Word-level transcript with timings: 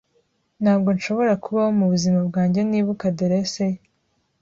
Ntabwo 0.61 0.89
nshobora 0.97 1.33
kubaho 1.43 1.69
mubuzima 1.79 2.19
bwanjye 2.29 2.59
nibuka 2.69 3.03
adresse 3.11 3.63
ye. 3.71 3.79